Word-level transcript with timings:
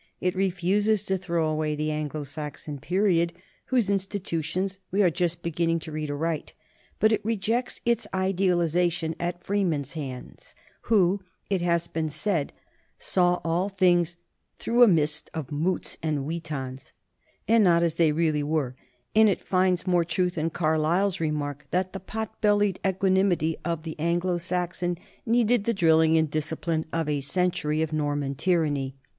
It 0.19 0.33
refuses 0.33 1.03
to 1.03 1.17
throw 1.19 1.47
away 1.47 1.75
the 1.75 1.91
Anglo 1.91 2.23
Saxon 2.23 2.79
period, 2.79 3.33
whose 3.65 3.87
institutions 3.87 4.79
we 4.89 5.03
are 5.03 5.11
just 5.11 5.43
be 5.43 5.51
ginning 5.51 5.77
to 5.81 5.91
read 5.91 6.09
aright; 6.09 6.53
but 6.99 7.11
it 7.11 7.23
rejects 7.23 7.81
its 7.85 8.07
idealization 8.11 9.13
at 9.19 9.43
Freeman's 9.43 9.93
hands, 9.93 10.55
who, 10.89 11.21
it 11.51 11.61
has 11.61 11.85
been 11.85 12.09
said, 12.09 12.51
saw 12.97 13.41
all 13.43 13.69
things 13.69 14.17
"through 14.57 14.81
a 14.81 14.87
mist 14.87 15.29
of 15.35 15.51
moots 15.51 15.99
and 16.01 16.25
witans" 16.25 16.93
and 17.47 17.63
not 17.63 17.83
as 17.83 17.93
they 17.97 18.11
really 18.11 18.41
were, 18.41 18.75
and 19.15 19.29
it 19.29 19.39
finds 19.45 19.85
more 19.85 20.03
truth 20.03 20.35
in 20.35 20.49
Carlyle's 20.49 21.19
remark 21.19 21.67
that 21.69 21.93
the 21.93 21.99
pot 21.99 22.41
bellied 22.41 22.79
equanimity 22.83 23.55
of 23.63 23.83
the 23.83 23.95
Anglo 23.99 24.39
Saxon 24.39 24.97
1 25.25 25.31
The 25.33 25.39
English 25.41 25.57
Constitution, 25.57 25.73
p. 25.75 25.77
3. 25.77 25.91
* 25.91 25.93
Origin 25.93 26.17
of 26.25 26.31
the 26.33 26.39
English 26.41 26.43
Constitution 26.55 26.85
(London, 26.97 28.29
1872), 28.31 28.91
p. 28.93 28.95
20 28.95 28.97